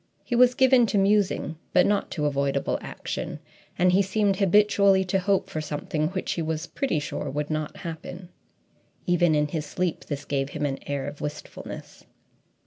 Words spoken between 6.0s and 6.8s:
which he was